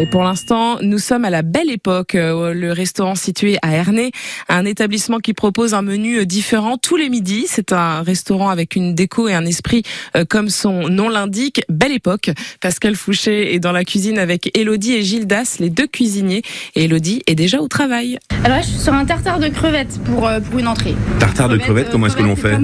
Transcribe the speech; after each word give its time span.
Et 0.00 0.06
pour 0.06 0.22
l'instant, 0.22 0.78
nous 0.80 0.98
sommes 0.98 1.24
à 1.24 1.30
la 1.30 1.42
belle 1.42 1.70
époque, 1.70 2.14
euh, 2.14 2.54
le 2.54 2.70
restaurant 2.70 3.16
situé 3.16 3.58
à 3.62 3.72
Ernée, 3.72 4.12
un 4.48 4.64
établissement 4.64 5.18
qui 5.18 5.34
propose 5.34 5.74
un 5.74 5.82
menu 5.82 6.20
euh, 6.20 6.24
différent 6.24 6.76
tous 6.76 6.96
les 6.96 7.08
midis. 7.08 7.46
C'est 7.48 7.72
un 7.72 8.02
restaurant 8.02 8.48
avec 8.48 8.76
une 8.76 8.94
déco 8.94 9.26
et 9.26 9.34
un 9.34 9.44
esprit 9.44 9.82
euh, 10.16 10.24
comme 10.24 10.50
son 10.50 10.88
nom 10.88 11.08
l'indique, 11.08 11.62
belle 11.68 11.90
époque. 11.90 12.30
Pascal 12.60 12.94
Fouché 12.94 13.56
est 13.56 13.58
dans 13.58 13.72
la 13.72 13.82
cuisine 13.82 14.20
avec 14.20 14.56
Elodie 14.56 14.92
et 14.92 15.02
Gildas, 15.02 15.56
les 15.58 15.68
deux 15.68 15.88
cuisiniers. 15.88 16.42
Et 16.76 16.84
Elodie 16.84 17.24
est 17.26 17.34
déjà 17.34 17.60
au 17.60 17.66
travail. 17.66 18.20
Alors 18.44 18.58
là, 18.58 18.62
je 18.62 18.68
suis 18.68 18.78
sur 18.78 18.92
un 18.92 19.04
tartare 19.04 19.40
de 19.40 19.48
crevettes 19.48 19.98
pour, 20.04 20.30
pour 20.48 20.60
une 20.60 20.68
entrée. 20.68 20.94
Tartare 21.18 21.48
de 21.48 21.56
crevettes, 21.56 21.90
comment 21.90 22.06
est-ce 22.06 22.16
que 22.16 22.22
l'on 22.22 22.36
fait 22.36 22.56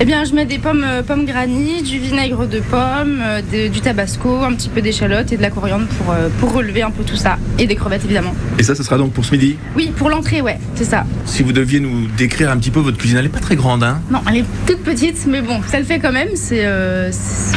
Eh 0.00 0.04
bien, 0.06 0.24
je 0.24 0.32
mets 0.32 0.46
des 0.46 0.58
pommes, 0.58 0.86
pommes 1.06 1.26
granny, 1.26 1.82
du 1.82 1.98
vinaigre 1.98 2.46
de 2.46 2.60
pomme, 2.60 3.22
du 3.52 3.80
tabasco, 3.82 4.38
un 4.38 4.54
petit 4.54 4.70
peu 4.70 4.80
d'échalote 4.80 5.30
et 5.30 5.36
de 5.36 5.42
la 5.42 5.50
coriandre 5.50 5.86
pour, 5.88 6.14
pour 6.40 6.53
relever 6.54 6.82
un 6.82 6.90
peu 6.90 7.04
tout 7.04 7.16
ça. 7.16 7.36
Et 7.58 7.66
des 7.66 7.74
crevettes 7.74 8.04
évidemment. 8.04 8.34
Et 8.58 8.62
ça, 8.62 8.74
ce 8.74 8.82
sera 8.82 8.96
donc 8.96 9.12
pour 9.12 9.24
ce 9.24 9.32
midi 9.32 9.56
Oui, 9.76 9.92
pour 9.96 10.08
l'entrée, 10.10 10.40
ouais, 10.40 10.58
c'est 10.74 10.84
ça. 10.84 11.04
Si 11.24 11.42
vous 11.42 11.52
deviez 11.52 11.80
nous 11.80 12.06
décrire 12.16 12.50
un 12.50 12.56
petit 12.56 12.70
peu 12.70 12.80
votre 12.80 12.96
cuisine, 12.96 13.18
elle 13.18 13.24
n'est 13.24 13.30
pas 13.30 13.40
très 13.40 13.56
grande, 13.56 13.82
hein 13.82 14.00
Non, 14.10 14.20
elle 14.28 14.38
est 14.38 14.44
toute 14.66 14.82
petite, 14.82 15.26
mais 15.26 15.42
bon, 15.42 15.60
ça 15.66 15.78
le 15.78 15.84
fait 15.84 15.98
quand 15.98 16.12
même. 16.12 16.28
C'est, 16.34 16.64
euh, 16.64 17.10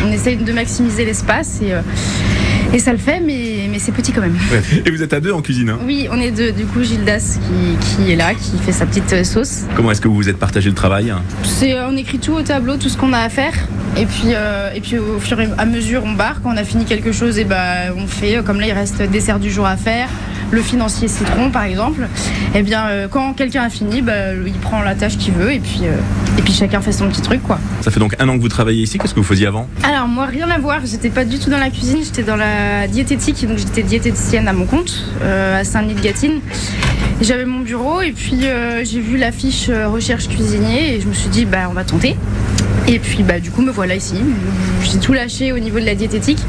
on 0.05 0.11
essaye 0.11 0.37
de 0.37 0.51
maximiser 0.51 1.05
l'espace 1.05 1.59
et, 1.61 1.73
euh, 1.73 1.81
et 2.73 2.79
ça 2.79 2.91
le 2.91 2.97
fait, 2.97 3.19
mais, 3.19 3.56
mais 3.77 3.83
c'est 3.83 3.91
petit 3.91 4.11
quand 4.11 4.21
même. 4.21 4.35
Et 4.87 4.89
vous 4.89 5.03
êtes 5.03 5.13
à 5.13 5.19
deux 5.19 5.31
en 5.31 5.43
cuisine 5.43 5.69
hein 5.69 5.77
Oui, 5.85 6.07
on 6.11 6.19
est 6.19 6.31
deux. 6.31 6.51
Du 6.51 6.65
coup, 6.65 6.81
Gildas 6.81 7.37
qui, 7.37 8.03
qui, 8.03 8.11
est 8.11 8.15
là, 8.15 8.33
qui 8.33 8.57
fait 8.57 8.71
sa 8.71 8.87
petite 8.87 9.13
euh, 9.13 9.23
sauce. 9.23 9.65
Comment 9.75 9.91
est-ce 9.91 10.01
que 10.01 10.07
vous 10.07 10.15
vous 10.15 10.29
êtes 10.29 10.39
partagé 10.39 10.69
le 10.69 10.75
travail 10.75 11.13
C'est, 11.43 11.79
On 11.81 11.95
écrit 11.95 12.17
tout 12.17 12.33
au 12.33 12.41
tableau, 12.41 12.77
tout 12.77 12.89
ce 12.89 12.97
qu'on 12.97 13.13
a 13.13 13.19
à 13.19 13.29
faire. 13.29 13.53
Et 13.95 14.07
puis, 14.07 14.29
euh, 14.33 14.71
et 14.73 14.81
puis 14.81 14.97
au 14.97 15.19
fur 15.19 15.39
et 15.39 15.47
à 15.59 15.65
mesure, 15.65 16.01
on 16.05 16.13
barre. 16.13 16.41
Quand 16.41 16.51
on 16.51 16.57
a 16.57 16.63
fini 16.63 16.85
quelque 16.85 17.11
chose, 17.11 17.37
et 17.37 17.43
ben, 17.43 17.93
on 17.95 18.07
fait. 18.07 18.43
Comme 18.43 18.59
là, 18.59 18.65
il 18.65 18.73
reste 18.73 19.03
dessert 19.03 19.37
du 19.37 19.51
jour 19.51 19.67
à 19.67 19.77
faire, 19.77 20.09
le 20.51 20.61
financier 20.61 21.07
citron 21.07 21.51
par 21.51 21.63
exemple. 21.63 22.07
Et 22.55 22.63
bien, 22.63 22.87
euh, 22.87 23.07
quand 23.09 23.33
quelqu'un 23.33 23.63
a 23.63 23.69
fini, 23.69 24.01
bah, 24.01 24.33
il 24.45 24.53
prend 24.53 24.81
la 24.81 24.95
tâche 24.95 25.17
qu'il 25.17 25.33
veut 25.33 25.51
et 25.51 25.59
puis, 25.59 25.81
euh, 25.83 25.97
et 26.37 26.41
puis 26.41 26.53
chacun 26.53 26.81
fait 26.81 26.91
son 26.91 27.07
petit 27.09 27.21
truc. 27.21 27.43
quoi. 27.43 27.59
Ça 27.81 27.91
fait 27.91 27.99
donc 27.99 28.15
un 28.19 28.27
an 28.29 28.37
que 28.37 28.41
vous 28.41 28.49
travaillez 28.49 28.83
ici. 28.83 28.97
Qu'est-ce 28.97 29.13
que 29.13 29.19
vous 29.19 29.25
faisiez 29.25 29.47
avant? 29.47 29.67
Alors, 29.83 30.07
moi, 30.07 30.25
rien 30.25 30.49
à 30.49 30.57
voir. 30.57 30.79
J'étais 30.85 31.09
pas 31.09 31.25
du 31.25 31.39
tout 31.39 31.49
dans 31.49 31.59
la 31.59 31.69
cuisine. 31.69 31.99
J'étais 32.03 32.23
dans 32.23 32.35
la 32.35 32.87
diététique. 32.87 33.45
Donc, 33.47 33.57
j'étais 33.57 33.83
diététicienne 33.83 34.47
à 34.47 34.53
mon 34.53 34.65
compte 34.65 35.05
à 35.23 35.63
Saint-Denis-de-Gatine. 35.63 36.39
J'avais 37.21 37.45
mon 37.45 37.59
bureau 37.59 38.01
et 38.01 38.11
puis 38.11 38.41
j'ai 38.83 38.99
vu 38.99 39.17
l'affiche 39.17 39.69
recherche 39.69 40.27
cuisinier 40.27 40.95
et 40.95 41.01
je 41.01 41.07
me 41.07 41.13
suis 41.13 41.29
dit, 41.29 41.45
bah, 41.45 41.67
on 41.69 41.73
va 41.73 41.83
tenter. 41.83 42.15
Et 42.89 42.99
puis 42.99 43.23
bah 43.23 43.39
du 43.41 43.51
coup 43.51 43.61
me 43.61 43.71
voilà 43.71 43.95
ici. 43.95 44.15
J'ai 44.83 44.99
tout 44.99 45.11
lâché 45.11 45.51
au 45.51 45.59
niveau 45.59 45.79
de 45.79 45.85
la 45.85 45.93
diététique 45.93 46.39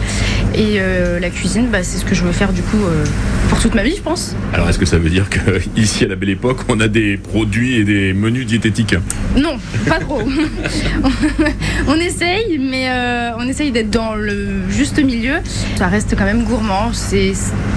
et 0.54 0.76
euh, 0.76 1.18
la 1.18 1.30
cuisine, 1.30 1.66
bah, 1.70 1.82
c'est 1.82 1.98
ce 1.98 2.04
que 2.04 2.14
je 2.14 2.22
veux 2.22 2.32
faire 2.32 2.52
du 2.52 2.62
coup 2.62 2.78
euh, 2.84 3.04
pour 3.48 3.60
toute 3.60 3.74
ma 3.74 3.82
vie, 3.82 3.94
je 3.96 4.02
pense. 4.02 4.36
Alors 4.52 4.68
est-ce 4.68 4.78
que 4.78 4.86
ça 4.86 4.98
veut 4.98 5.10
dire 5.10 5.26
qu'ici 5.74 6.04
à 6.04 6.08
la 6.08 6.16
Belle 6.16 6.30
Époque, 6.30 6.58
on 6.68 6.78
a 6.80 6.88
des 6.88 7.16
produits 7.16 7.76
et 7.76 7.84
des 7.84 8.12
menus 8.12 8.46
diététiques? 8.46 8.94
Non, 9.36 9.58
pas 9.88 9.98
trop. 9.98 10.20
on 11.88 11.94
essaye, 11.96 12.58
mais 12.58 12.88
euh, 12.88 13.30
on 13.38 13.48
essaye 13.48 13.72
d'être 13.72 13.90
dans 13.90 14.14
le 14.14 14.68
juste 14.70 15.02
milieu. 15.02 15.34
Ça 15.76 15.88
reste 15.88 16.14
quand 16.16 16.24
même 16.24 16.44
gourmand. 16.44 16.92
C'est 16.92 17.32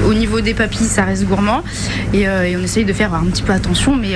au 0.07 0.13
niveau 0.13 0.39
des 0.39 0.53
papilles, 0.53 0.87
ça 0.87 1.03
reste 1.03 1.25
gourmand 1.25 1.63
et, 2.13 2.27
on 2.27 2.63
essaye 2.63 2.85
de 2.85 2.93
faire 2.93 3.13
un 3.13 3.25
petit 3.25 3.43
peu 3.43 3.53
attention, 3.53 3.95
mais, 3.95 4.15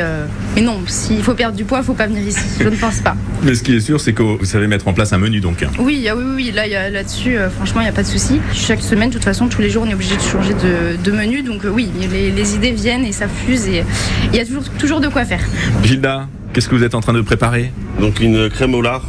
mais 0.56 0.62
non, 0.62 0.82
s'il 0.88 1.24
faut 1.24 1.34
perdre 1.34 1.58
du 1.58 1.66
poids, 1.66 1.80
il 1.80 1.86
faut 1.86 1.94
pas 1.94 2.08
venir 2.08 2.28
ici. 2.28 2.44
Je 2.60 2.70
ne 2.70 2.76
pense 2.76 3.00
pas. 3.00 3.16
Mais 3.44 3.56
ce 3.56 3.64
qui 3.64 3.76
est 3.76 3.80
sûr, 3.80 4.00
c'est 4.00 4.14
que 4.14 4.35
vous 4.40 4.46
savez 4.46 4.68
mettre 4.68 4.88
en 4.88 4.94
place 4.94 5.14
un 5.14 5.18
menu 5.18 5.40
donc. 5.40 5.66
Oui, 5.80 6.08
ah 6.10 6.16
oui, 6.16 6.24
oui, 6.36 6.52
là, 6.52 6.90
là-dessus, 6.90 7.38
euh, 7.38 7.50
franchement, 7.50 7.82
il 7.82 7.86
n'y 7.86 7.90
a 7.90 7.94
pas 7.94 8.04
de 8.04 8.08
souci. 8.08 8.40
Chaque 8.54 8.82
semaine, 8.82 9.10
de 9.10 9.14
toute 9.14 9.24
façon, 9.24 9.48
tous 9.48 9.62
les 9.62 9.70
jours, 9.70 9.84
on 9.86 9.90
est 9.90 9.94
obligé 9.94 10.16
de 10.16 10.22
changer 10.22 10.54
de, 10.54 11.12
menu. 11.12 11.42
Donc 11.44 11.66
euh, 11.66 11.70
oui, 11.70 11.90
les, 12.00 12.56
idées 12.56 12.72
viennent 12.72 13.06
et 13.06 13.12
ça 13.12 13.28
fuse 13.28 13.68
et 13.68 13.84
il 14.32 14.36
y 14.36 14.40
a 14.40 14.46
toujours, 14.46 14.64
toujours 14.78 15.00
de 15.00 15.08
quoi 15.08 15.26
faire. 15.26 15.42
Gilda, 15.84 16.28
qu'est-ce 16.54 16.70
que 16.70 16.76
vous 16.76 16.84
êtes 16.84 16.96
en 16.96 17.02
train 17.02 17.14
de 17.14 17.22
préparer? 17.22 17.72
Donc 18.00 18.20
une 18.20 18.50
crème 18.50 18.76
au 18.76 18.82
lard, 18.82 19.04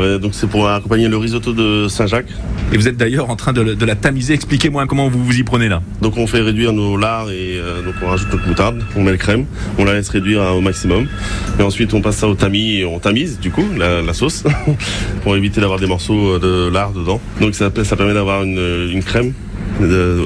euh, 0.00 0.18
donc 0.18 0.34
c'est 0.34 0.48
pour 0.48 0.68
accompagner 0.68 1.08
le 1.08 1.16
risotto 1.16 1.52
de 1.52 1.88
Saint-Jacques. 1.88 2.30
Et 2.72 2.76
vous 2.76 2.88
êtes 2.88 2.96
d'ailleurs 2.96 3.30
en 3.30 3.36
train 3.36 3.52
de, 3.52 3.84
la 3.84 3.94
tamiser. 3.94 4.34
Expliquez-moi 4.34 4.86
comment 4.86 5.08
vous 5.08 5.22
vous 5.22 5.38
y 5.38 5.42
prenez 5.42 5.68
là. 5.68 5.82
Donc 6.00 6.16
on 6.16 6.26
fait 6.26 6.40
réduire 6.40 6.72
nos 6.72 6.96
lards 6.96 7.30
et 7.30 7.58
euh, 7.58 7.82
donc 7.82 7.94
on 8.02 8.08
rajoute 8.08 8.32
notre 8.32 8.46
moutarde, 8.46 8.82
on 8.96 9.02
met 9.02 9.10
le 9.10 9.16
crème, 9.16 9.44
on 9.78 9.84
la 9.84 9.94
laisse 9.94 10.08
réduire 10.08 10.42
au 10.56 10.60
maximum. 10.60 11.06
Et 11.58 11.62
ensuite 11.62 11.92
on 11.94 12.00
passe 12.00 12.16
ça 12.16 12.28
au 12.28 12.34
tamis 12.34 12.78
et 12.78 12.84
on 12.84 12.98
tamise 12.98 13.38
du 13.38 13.50
coup 13.50 13.64
la, 13.76 14.12
sauce 14.12 14.44
pour 15.22 15.36
éviter 15.36 15.60
d'avoir 15.60 15.78
des 15.78 15.86
morceaux 15.86 16.38
de 16.38 16.68
lard 16.68 16.92
dedans. 16.92 17.20
Donc 17.40 17.54
ça, 17.54 17.70
ça 17.84 17.96
permet 17.96 18.14
d'avoir 18.14 18.42
une 18.42 19.02
crème 19.04 19.32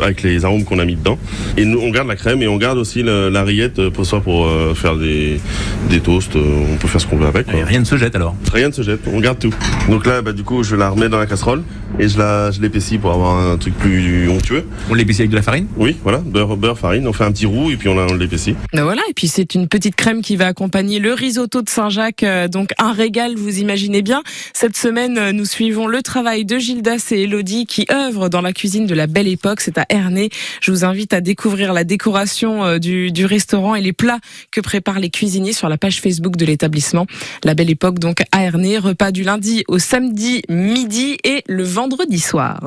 avec 0.02 0.22
les 0.22 0.44
arômes 0.44 0.64
qu'on 0.64 0.78
a 0.78 0.84
mis 0.84 0.96
dedans. 0.96 1.18
Et 1.56 1.64
nous, 1.64 1.80
on 1.80 1.90
garde 1.90 2.08
la 2.08 2.16
crème 2.16 2.42
et 2.42 2.48
on 2.48 2.56
garde 2.56 2.78
aussi 2.78 3.02
la, 3.02 3.42
rillette 3.42 3.78
euh, 3.78 3.90
pour 3.90 4.04
soit 4.04 4.20
pour 4.20 4.46
euh, 4.46 4.74
faire 4.74 4.96
des, 4.96 5.40
des 5.88 6.00
toasts. 6.00 6.36
Euh, 6.36 6.64
on 6.72 6.76
peut 6.76 6.88
faire 6.88 7.00
ce 7.00 7.06
qu'on 7.06 7.16
veut 7.16 7.26
avec. 7.26 7.46
rien 7.48 7.80
ne 7.80 7.84
se 7.84 7.96
jette 7.96 8.14
alors 8.14 8.34
Rien 8.52 8.68
ne 8.68 8.72
se 8.72 8.82
jette, 8.82 9.00
on 9.12 9.20
garde 9.20 9.38
tout. 9.38 9.54
Donc 9.88 10.06
là, 10.06 10.22
bah, 10.22 10.32
du 10.32 10.42
coup, 10.42 10.62
je 10.62 10.76
la 10.76 10.90
remets 10.90 11.08
dans 11.08 11.18
la 11.18 11.26
casserole 11.26 11.62
et 11.98 12.08
je 12.08 12.18
la, 12.18 12.50
je 12.50 12.60
l'épaissis 12.60 12.98
pour 12.98 13.12
avoir 13.12 13.38
un 13.38 13.56
truc 13.56 13.74
plus 13.78 14.28
onctueux. 14.28 14.64
On 14.90 14.94
l'épaissit 14.94 15.22
avec 15.22 15.30
de 15.30 15.36
la 15.36 15.42
farine? 15.42 15.66
Oui, 15.76 15.96
voilà, 16.02 16.18
beurre, 16.18 16.56
beurre, 16.56 16.78
farine. 16.78 17.06
On 17.06 17.12
fait 17.12 17.24
un 17.24 17.32
petit 17.32 17.46
roux 17.46 17.70
et 17.70 17.76
puis 17.76 17.88
on, 17.88 17.96
on 17.96 18.14
l'épaissit. 18.14 18.56
Ben 18.72 18.84
voilà, 18.84 19.02
et 19.08 19.14
puis 19.14 19.28
c'est 19.28 19.54
une 19.54 19.68
petite 19.68 19.96
crème 19.96 20.22
qui 20.22 20.36
va 20.36 20.46
accompagner 20.46 20.98
le 20.98 21.12
risotto 21.12 21.62
de 21.62 21.68
Saint-Jacques. 21.68 22.24
donc 22.50 22.70
un 22.78 22.92
régal, 22.92 23.34
vous 23.36 23.58
imaginez 23.58 24.02
bien. 24.02 24.22
Cette 24.52 24.76
semaine, 24.76 25.30
nous 25.30 25.44
suivons 25.44 25.86
le 25.86 26.02
travail 26.02 26.44
de 26.44 26.58
Gildas 26.58 27.08
et 27.12 27.22
Elodie 27.22 27.66
qui 27.66 27.86
œuvrent 27.90 28.28
dans 28.28 28.42
la 28.42 28.52
cuisine 28.52 28.86
de 28.86 28.94
la 28.94 29.06
belle 29.06 29.28
époque 29.28 29.45
c'est 29.58 29.78
à 29.78 29.86
Ernée. 29.88 30.30
Je 30.60 30.70
vous 30.70 30.84
invite 30.84 31.12
à 31.12 31.20
découvrir 31.20 31.72
la 31.72 31.84
décoration 31.84 32.64
euh, 32.64 32.78
du, 32.78 33.24
restaurant 33.24 33.74
et 33.74 33.80
les 33.80 33.92
plats 33.92 34.18
que 34.50 34.60
préparent 34.60 34.98
les 34.98 35.10
cuisiniers 35.10 35.52
sur 35.52 35.68
la 35.68 35.78
page 35.78 36.00
Facebook 36.00 36.36
de 36.36 36.44
l'établissement. 36.44 37.06
La 37.44 37.54
belle 37.54 37.70
époque 37.70 37.98
donc 37.98 38.22
à 38.32 38.42
Ernée, 38.42 38.78
repas 38.78 39.12
du 39.12 39.22
lundi 39.22 39.64
au 39.68 39.78
samedi 39.78 40.42
midi 40.48 41.18
et 41.24 41.42
le 41.46 41.62
vendredi 41.62 42.20
soir. 42.20 42.60